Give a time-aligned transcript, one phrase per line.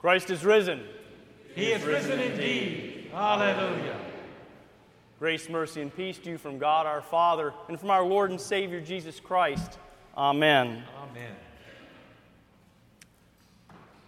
[0.00, 0.82] Christ is risen.
[1.54, 3.10] He is risen indeed.
[3.12, 3.98] Hallelujah.
[5.18, 8.40] Grace, mercy, and peace to you from God our Father and from our Lord and
[8.40, 9.78] Savior Jesus Christ.
[10.16, 10.84] Amen.
[11.02, 11.32] Amen.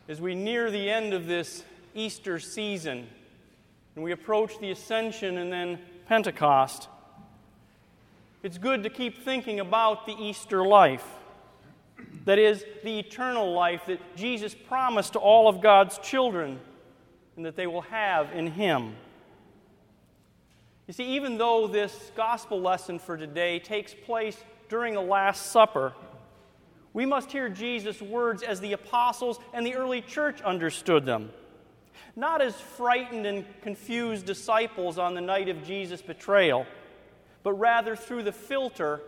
[0.08, 1.62] As we near the end of this
[1.94, 3.06] Easter season
[3.94, 6.88] and we approach the Ascension and then Pentecost,
[8.42, 11.06] it's good to keep thinking about the Easter life.
[12.24, 16.60] That is, the eternal life that Jesus promised to all of God's children
[17.36, 18.94] and that they will have in Him.
[20.86, 24.36] You see, even though this gospel lesson for today takes place
[24.68, 25.94] during the Last Supper,
[26.92, 31.30] we must hear Jesus' words as the apostles and the early church understood them.
[32.14, 36.66] Not as frightened and confused disciples on the night of Jesus' betrayal,
[37.42, 39.00] but rather through the filter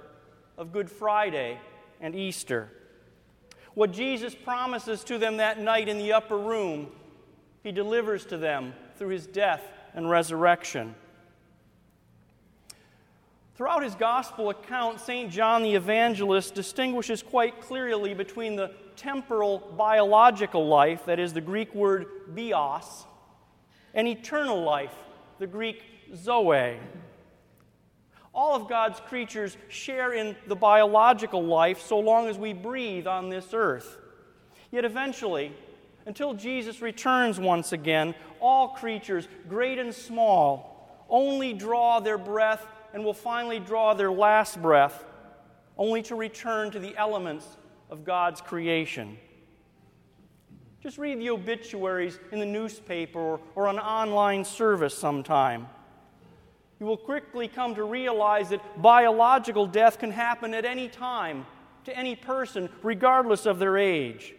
[0.56, 1.60] of Good Friday
[2.00, 2.70] and Easter.
[3.74, 6.89] What Jesus promises to them that night in the upper room,
[7.62, 9.62] he delivers to them through his death
[9.94, 10.94] and resurrection.
[13.56, 15.31] Throughout his gospel account, St.
[15.31, 21.75] John the Evangelist distinguishes quite clearly between the temporal biological life, that is the Greek
[21.75, 23.06] word bios,
[23.92, 24.94] and eternal life,
[25.38, 25.83] the Greek
[26.14, 26.78] zoe.
[28.34, 33.28] All of God's creatures share in the biological life so long as we breathe on
[33.28, 33.98] this earth.
[34.72, 35.52] Yet eventually,
[36.04, 43.04] until Jesus returns once again, all creatures, great and small, only draw their breath and
[43.04, 45.04] will finally draw their last breath,
[45.78, 47.46] only to return to the elements
[47.91, 49.16] of God's creation.
[50.82, 55.66] Just read the obituaries in the newspaper or, or an online service sometime.
[56.84, 61.46] You will quickly come to realize that biological death can happen at any time
[61.86, 64.34] to any person, regardless of their age.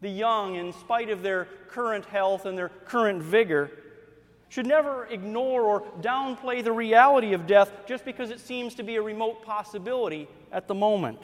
[0.00, 3.70] The young, in spite of their current health and their current vigor,
[4.48, 8.96] should never ignore or downplay the reality of death just because it seems to be
[8.96, 11.20] a remote possibility at the moment.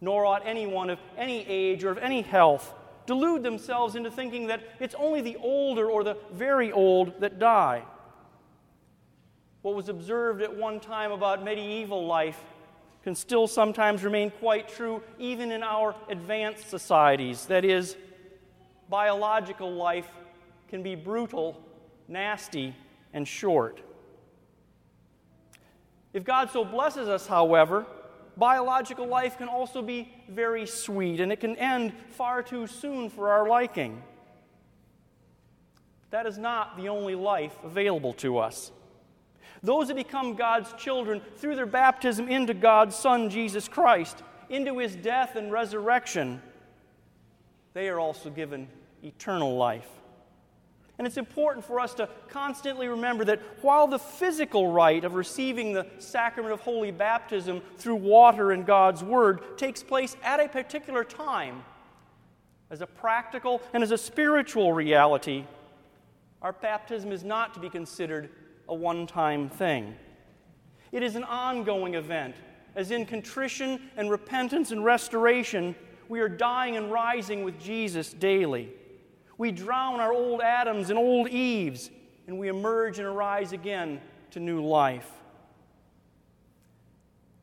[0.00, 2.72] Nor ought anyone of any age or of any health
[3.06, 7.82] delude themselves into thinking that it's only the older or the very old that die.
[9.64, 12.38] What was observed at one time about medieval life
[13.02, 17.46] can still sometimes remain quite true even in our advanced societies.
[17.46, 17.96] That is,
[18.90, 20.08] biological life
[20.68, 21.64] can be brutal
[22.08, 22.74] nasty,
[23.12, 23.80] and short.
[26.12, 27.86] If God so blesses us, however,
[28.36, 33.30] biological life can also be very sweet and it can end far too soon for
[33.30, 34.02] our liking.
[36.10, 38.70] That is not the only life available to us.
[39.64, 44.94] Those who become God's children through their baptism into God's Son, Jesus Christ, into his
[44.94, 46.42] death and resurrection,
[47.72, 48.68] they are also given
[49.02, 49.88] eternal life.
[50.98, 55.72] And it's important for us to constantly remember that while the physical rite of receiving
[55.72, 61.04] the sacrament of holy baptism through water and God's Word takes place at a particular
[61.04, 61.64] time,
[62.70, 65.44] as a practical and as a spiritual reality,
[66.42, 68.28] our baptism is not to be considered
[68.68, 69.94] a one time thing.
[70.92, 72.36] It is an ongoing event,
[72.76, 75.74] as in contrition and repentance and restoration,
[76.08, 78.70] we are dying and rising with Jesus daily.
[79.38, 81.90] We drown our old Adams and old Eves,
[82.26, 85.10] and we emerge and arise again to new life.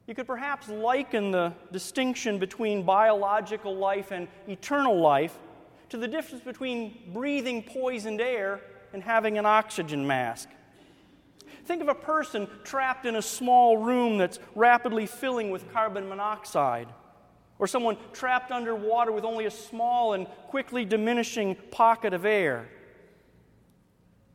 [0.08, 5.38] You could perhaps liken the distinction between biological life and eternal life
[5.90, 8.62] to the difference between breathing poisoned air
[8.94, 10.50] and having an oxygen mask.
[11.66, 16.88] Think of a person trapped in a small room that's rapidly filling with carbon monoxide
[17.62, 22.68] or someone trapped underwater with only a small and quickly diminishing pocket of air.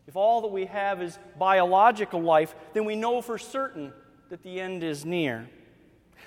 [0.07, 3.93] If all that we have is biological life, then we know for certain
[4.31, 5.49] that the end is near.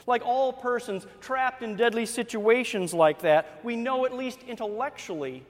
[0.08, 5.46] Like all persons trapped in deadly situations like that, we know at least intellectually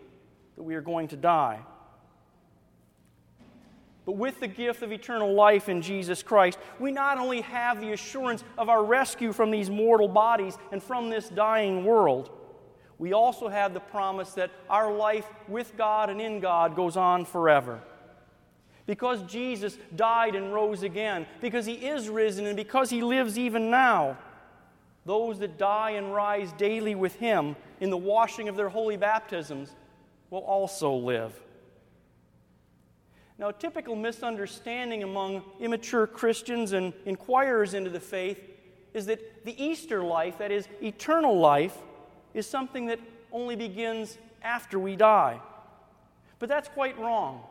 [0.56, 1.62] that we are going to die.
[4.10, 7.92] But with the gift of eternal life in Jesus Christ, we not only have the
[7.92, 12.32] assurance of our rescue from these mortal bodies and from this dying world,
[12.98, 17.24] we also have the promise that our life with God and in God goes on
[17.24, 17.82] forever.
[18.88, 23.70] Because Jesus died and rose again, because he is risen, and because he lives even
[23.70, 24.18] now,
[25.06, 29.76] those that die and rise daily with him in the washing of their holy baptisms
[30.32, 31.40] will also live.
[33.40, 38.38] Now, a typical misunderstanding among immature Christians and inquirers into the faith
[38.94, 41.78] is that the Easter life, that is, eternal life,
[42.34, 43.00] is something that
[43.32, 45.40] only begins after we die.
[46.38, 47.42] But that's quite wrong.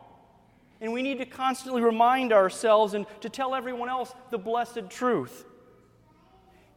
[0.79, 5.43] And we need to constantly remind ourselves and to tell everyone else the blessed truth.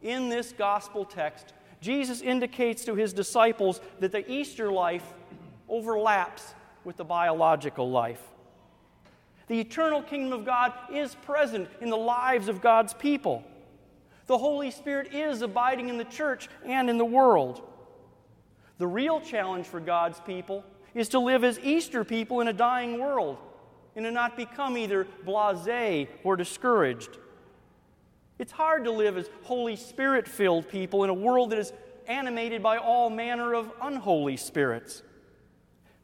[0.00, 5.04] In this gospel text, Jesus indicates to his disciples that the Easter life
[5.68, 8.31] overlaps with the biological life.
[9.52, 13.44] The eternal kingdom of God is present in the lives of God's people.
[14.26, 17.60] The Holy Spirit is abiding in the church and in the world.
[18.78, 20.64] The real challenge for God's people
[20.94, 23.36] is to live as Easter people in a dying world
[23.94, 27.18] and to not become either blase or discouraged.
[28.38, 31.74] It's hard to live as Holy Spirit filled people in a world that is
[32.06, 35.02] animated by all manner of unholy spirits.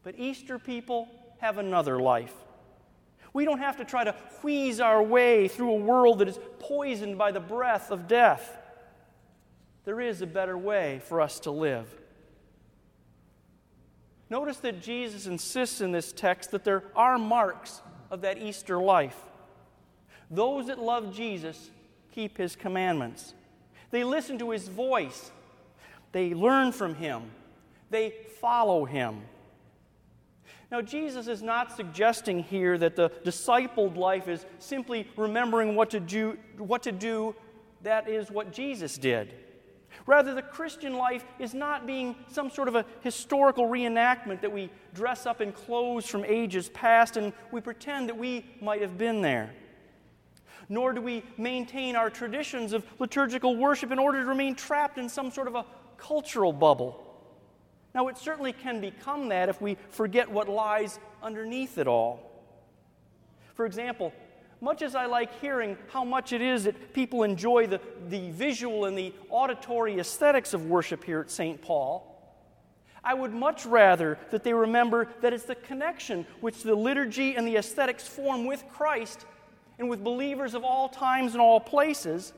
[0.02, 1.08] But Easter people
[1.38, 2.34] have another life.
[3.32, 7.18] We don't have to try to wheeze our way through a world that is poisoned
[7.18, 8.56] by the breath of death.
[9.84, 11.88] There is a better way for us to live.
[14.30, 17.80] Notice that Jesus insists in this text that there are marks
[18.10, 19.16] of that Easter life.
[20.30, 21.70] Those that love Jesus
[22.12, 23.32] keep his commandments,
[23.90, 25.30] they listen to his voice,
[26.12, 27.30] they learn from him,
[27.90, 29.22] they follow him.
[30.70, 36.00] Now, Jesus is not suggesting here that the discipled life is simply remembering what to
[36.00, 37.34] do, what to do
[37.82, 39.32] that is what Jesus did.
[40.04, 44.70] Rather, the Christian life is not being some sort of a historical reenactment that we
[44.94, 49.22] dress up in clothes from ages past and we pretend that we might have been
[49.22, 49.54] there.
[50.68, 55.08] Nor do we maintain our traditions of liturgical worship in order to remain trapped in
[55.08, 55.64] some sort of a
[55.96, 57.07] cultural bubble.
[57.94, 62.20] Now, it certainly can become that if we forget what lies underneath it all.
[63.54, 64.12] For example,
[64.60, 68.84] much as I like hearing how much it is that people enjoy the, the visual
[68.84, 71.60] and the auditory aesthetics of worship here at St.
[71.62, 72.04] Paul,
[73.02, 77.46] I would much rather that they remember that it's the connection which the liturgy and
[77.46, 79.24] the aesthetics form with Christ
[79.78, 82.32] and with believers of all times and all places,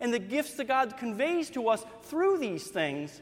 [0.00, 3.20] and the gifts that God conveys to us through these things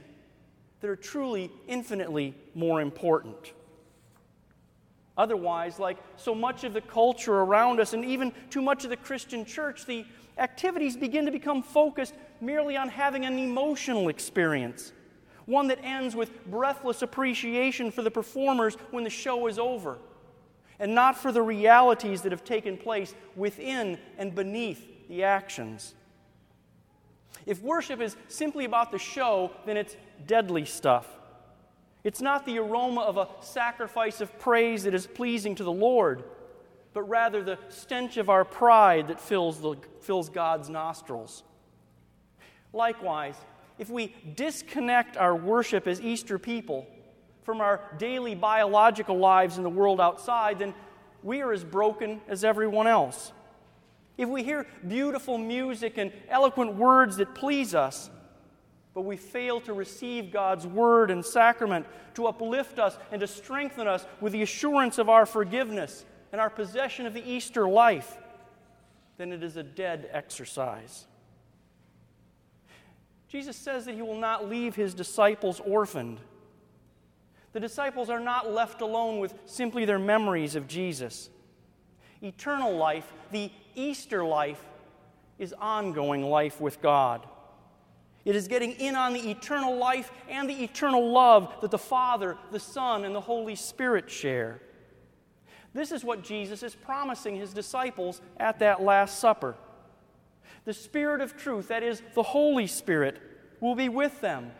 [0.80, 3.52] that are truly infinitely more important.
[5.16, 8.96] Otherwise, like so much of the culture around us and even too much of the
[8.96, 10.04] Christian church, the
[10.38, 14.92] activities begin to become focused merely on having an emotional experience,
[15.46, 19.98] one that ends with breathless appreciation for the performers when the show is over,
[20.78, 25.96] and not for the realities that have taken place within and beneath the actions.
[27.44, 31.06] If worship is simply about the show, then it's deadly stuff.
[32.04, 36.24] It's not the aroma of a sacrifice of praise that is pleasing to the Lord,
[36.94, 41.42] but rather the stench of our pride that fills, the, fills God's nostrils.
[42.72, 43.36] Likewise,
[43.78, 46.86] if we disconnect our worship as Easter people
[47.42, 50.74] from our daily biological lives in the world outside, then
[51.22, 53.32] we are as broken as everyone else.
[54.16, 58.10] If we hear beautiful music and eloquent words that please us,
[58.98, 63.86] but we fail to receive God's word and sacrament to uplift us and to strengthen
[63.86, 68.18] us with the assurance of our forgiveness and our possession of the Easter life,
[69.16, 71.06] then it is a dead exercise.
[73.28, 76.18] Jesus says that he will not leave his disciples orphaned.
[77.52, 81.30] The disciples are not left alone with simply their memories of Jesus.
[82.20, 84.64] Eternal life, the Easter life,
[85.38, 87.24] is ongoing life with God.
[88.24, 92.36] It is getting in on the eternal life and the eternal love that the Father,
[92.50, 94.60] the Son, and the Holy Spirit share.
[95.74, 99.54] This is what Jesus is promising his disciples at that Last Supper.
[100.64, 103.20] The Spirit of truth, that is, the Holy Spirit,
[103.60, 104.50] will be with them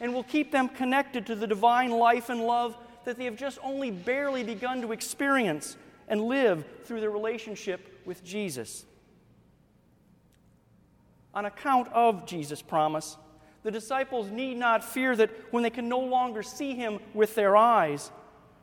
[0.00, 3.58] and will keep them connected to the divine life and love that they have just
[3.62, 5.76] only barely begun to experience
[6.08, 8.86] and live through their relationship with Jesus
[11.34, 13.16] on account of Jesus' promise,
[13.62, 17.56] the disciples need not fear that when they can no longer see him with their
[17.56, 18.10] eyes,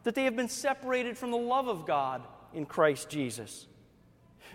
[0.04, 2.22] that they have been separated from the love of God
[2.54, 3.68] in Christ Jesus.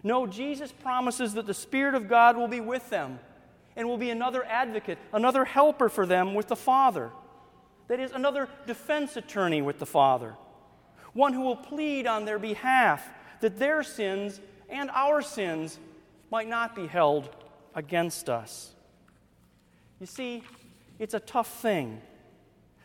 [0.02, 3.18] No, Jesus promises that the Spirit of God will be with them
[3.74, 7.10] and will be another advocate, another helper for them with the Father.
[7.88, 10.36] That is, another defense attorney with the Father.
[11.12, 13.08] One who will plead on their behalf
[13.40, 15.78] that their sins and our sins
[16.30, 17.34] might not be held
[17.76, 18.74] against us.
[20.00, 20.42] You see,
[20.98, 22.00] it's a tough thing,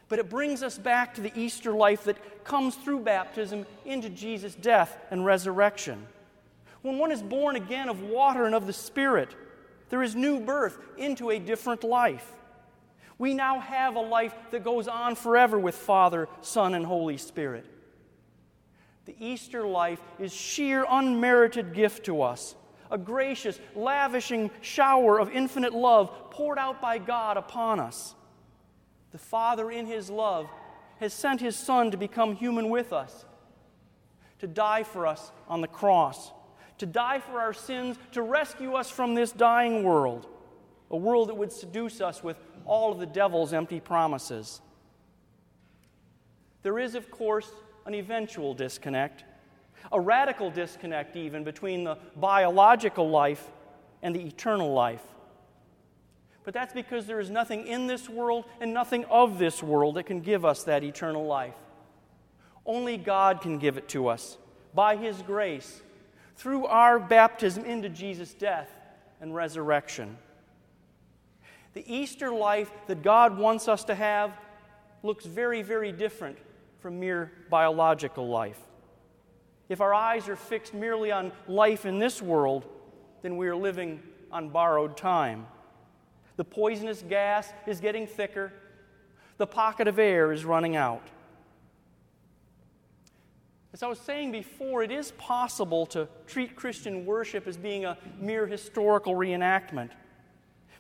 [0.10, 4.54] but it brings us back to the Easter life that comes through baptism into Jesus'
[4.54, 6.06] death and resurrection.
[6.84, 9.34] When one is born again of water and of the Spirit,
[9.90, 12.32] there is new birth into a different life.
[13.18, 17.66] We now have a life that goes on forever with Father, Son, and Holy Spirit.
[19.06, 22.56] The Easter life is sheer unmerited gift to us,
[22.92, 28.14] a gracious, lavishing shower of infinite love poured out by God upon us.
[29.12, 30.48] The Father, in His love,
[31.00, 33.26] has sent His Son to become human with us,
[34.40, 36.32] to die for us on the cross,
[36.78, 40.28] to die for our sins, to rescue us from this dying world,
[40.92, 44.62] a world that would seduce us with all of the devil's empty promises.
[46.64, 47.50] There is, of course,
[47.86, 49.24] an eventual disconnect,
[49.92, 53.50] a radical disconnect even between the biological life
[54.02, 55.04] and the eternal life.
[56.44, 60.06] But that's because there is nothing in this world and nothing of this world that
[60.06, 61.54] can give us that eternal life.
[62.66, 64.38] Only God can give it to us
[64.74, 65.82] by His grace
[66.36, 68.70] through our baptism into Jesus' death
[69.20, 70.18] and resurrection.
[71.74, 74.36] The Easter life that God wants us to have
[75.04, 76.38] looks very, very different
[76.80, 78.60] from mere biological life.
[79.72, 82.66] If our eyes are fixed merely on life in this world,
[83.22, 85.48] then we are living on borrowed time.
[86.36, 88.52] The poisonous gas is getting thicker,
[89.38, 91.08] the pocket of air is running out.
[93.72, 97.98] As I was saying before, it is possible to treat Christian worship as being a
[98.20, 99.92] mere historical reenactment.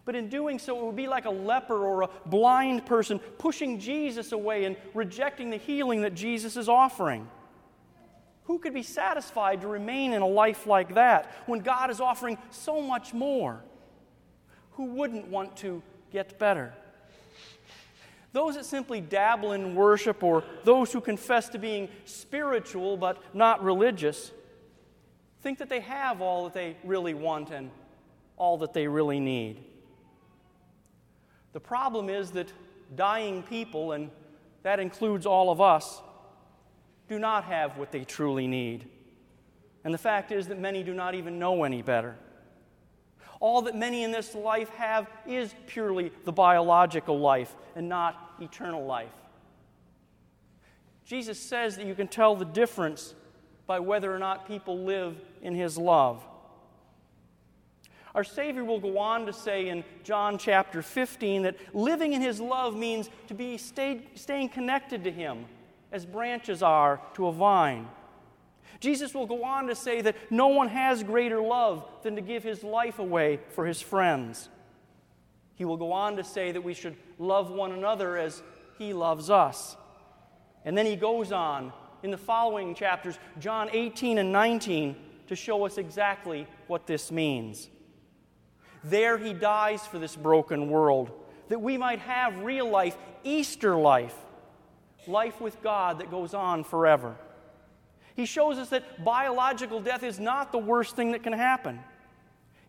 [0.04, 3.80] But in doing so, it would be like a leper or a blind person pushing
[3.80, 7.30] Jesus away and rejecting the healing that Jesus is offering.
[8.51, 12.38] Who could be satisfied to remain in a life like that when God is offering
[12.50, 13.63] so much more?
[14.72, 15.81] Who wouldn't want to
[16.12, 16.74] get better?
[18.34, 23.63] Those that simply dabble in worship or those who confess to being spiritual but not
[23.63, 24.31] religious
[25.41, 27.72] think that they have all that they really want and
[28.36, 29.63] all that they really need.
[31.53, 32.51] The problem is that
[32.98, 34.12] dying people, and
[34.63, 36.01] that includes all of us,
[37.12, 38.88] do not have what they truly need.
[39.84, 42.15] And the fact is that many do not even know any better.
[43.41, 48.86] All that many in this life have is purely the biological life and not eternal
[48.86, 49.12] life.
[51.03, 53.13] Jesus says that you can tell the difference
[53.68, 56.24] by whether or not people live in his love.
[58.15, 62.41] Our Savior will go on to say in John chapter 15 that living in His
[62.41, 65.46] love means to be stay, staying connected to Him
[65.92, 67.88] as branches are to a vine.
[68.80, 72.44] Jesus will go on to say that no one has greater love than to give
[72.44, 74.50] his life away for his friends.
[75.56, 78.42] He will go on to say that we should love one another as
[78.80, 79.76] he loves us.
[80.66, 81.72] And then he goes on
[82.02, 84.96] in the following chapters, John 18 and 19,
[85.28, 87.70] to show us exactly what this means.
[88.84, 91.12] There he dies for this broken world,
[91.50, 94.16] that we might have real life, Easter life,
[95.08, 97.15] life with God that goes on forever.
[98.15, 101.79] He shows us that biological death is not the worst thing that can happen.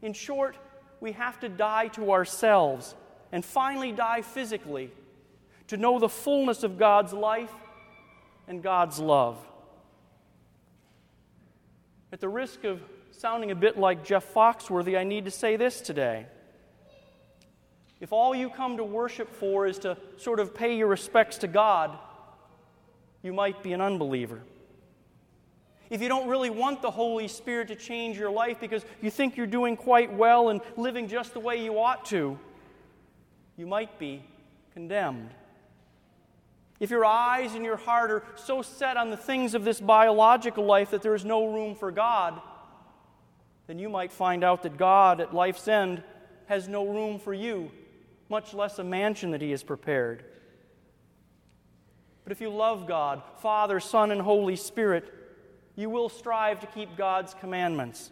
[0.00, 0.56] In short,
[1.00, 2.94] we have to die to ourselves
[3.32, 4.90] and finally die physically
[5.68, 7.52] to know the fullness of God's life
[8.46, 9.38] and God's love.
[12.12, 15.80] At the risk of sounding a bit like Jeff Foxworthy, I need to say this
[15.80, 16.26] today.
[18.00, 21.48] If all you come to worship for is to sort of pay your respects to
[21.48, 21.96] God,
[23.22, 24.42] you might be an unbeliever.
[25.90, 29.36] If you don't really want the Holy Spirit to change your life because you think
[29.36, 32.38] you're doing quite well and living just the way you ought to,
[33.56, 34.24] you might be
[34.72, 35.30] condemned.
[36.80, 40.64] If your eyes and your heart are so set on the things of this biological
[40.64, 42.40] life that there is no room for God,
[43.66, 46.02] then you might find out that God at life's end
[46.46, 47.70] has no room for you,
[48.28, 50.24] much less a mansion that He has prepared.
[52.32, 55.12] But if you love God, Father, Son, and Holy Spirit,
[55.76, 58.10] you will strive to keep God's commandments.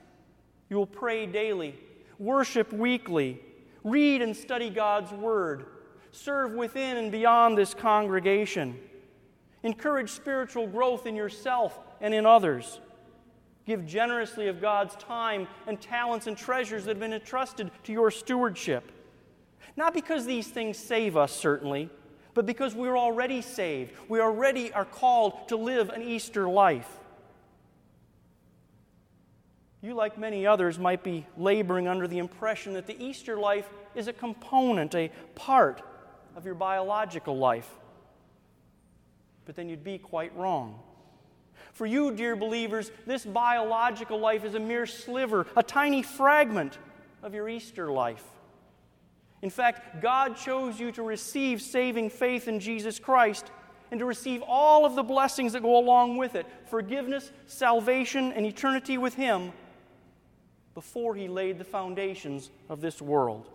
[0.69, 1.75] You will pray daily,
[2.19, 3.41] worship weekly,
[3.83, 5.65] read and study God's Word,
[6.13, 8.79] serve within and beyond this congregation,
[9.63, 12.79] encourage spiritual growth in yourself and in others.
[13.65, 18.11] Give generously of God's time and talents and treasures that have been entrusted to your
[18.11, 18.93] stewardship.
[19.77, 21.89] Not because these things save us, certainly,
[22.41, 23.93] but because we're already saved.
[24.09, 26.89] We already are called to live an Easter life.
[29.83, 34.09] You, like many others, might be laboring under the impression that the Easter life is
[34.09, 35.83] a component, a part
[36.35, 37.69] of your biological life.
[39.45, 40.81] But then you'd be quite wrong.
[41.75, 46.79] For you, dear believers, this biological life is a mere sliver, a tiny fragment
[47.23, 48.25] of your Easter life.
[49.43, 53.51] In fact, God chose you to receive saving faith in Jesus Christ
[53.91, 58.47] and to receive all of the blessings that go along with it forgiveness, salvation, and
[58.47, 59.53] eternity with Him
[60.75, 63.49] before He laid the foundations of this world.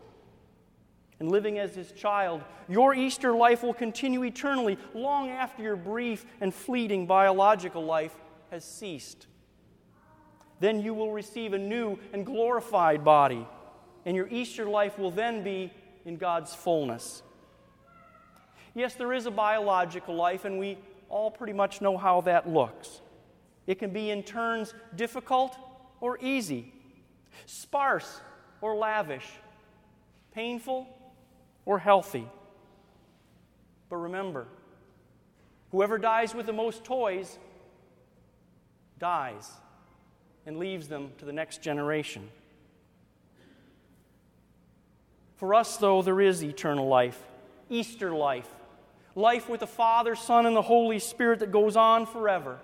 [1.19, 6.25] And living as His child, your Easter life will continue eternally long after your brief
[6.41, 8.15] and fleeting biological life
[8.51, 9.27] has ceased.
[10.59, 13.47] Then you will receive a new and glorified body,
[14.05, 15.71] and your Easter life will then be
[16.05, 17.23] in God's fullness.
[18.75, 20.77] Yes, there is a biological life, and we
[21.09, 23.01] all pretty much know how that looks.
[23.67, 25.57] It can be in turns difficult
[26.01, 26.71] or easy,
[27.45, 28.21] sparse
[28.61, 29.27] or lavish,
[30.33, 30.87] painful
[31.65, 32.27] or healthy.
[33.89, 34.45] But remember,
[35.71, 37.39] whoever dies with the most toys
[38.99, 39.49] dies
[40.45, 42.29] and leaves them to the next generation.
[45.35, 47.21] For us, though, there is eternal life,
[47.69, 48.49] Easter life,
[49.15, 52.59] life with the Father, Son, and the Holy Spirit that goes on forever.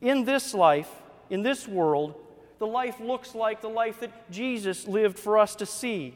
[0.00, 0.90] In this life,
[1.30, 2.14] in this world,
[2.58, 6.14] the life looks like the life that Jesus lived for us to see.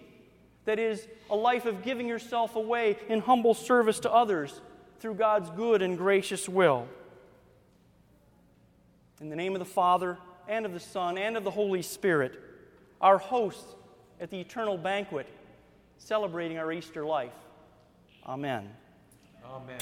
[0.64, 4.60] That is, a life of giving yourself away in humble service to others
[5.00, 6.86] through God's good and gracious will.
[9.20, 12.40] In the name of the Father, and of the Son, and of the Holy Spirit,
[13.00, 13.74] our hosts
[14.20, 15.26] at the eternal banquet,
[15.98, 17.32] celebrating our Easter life.
[18.26, 18.68] Amen.
[19.44, 19.80] Amen.